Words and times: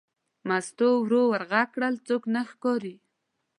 مستو 0.47 0.89
ورو 1.03 1.23
ور 1.31 1.43
غږ 1.51 1.67
کړل: 1.75 1.95
څوک 2.07 2.23
نه 2.33 2.41
ښکاري. 2.49 2.95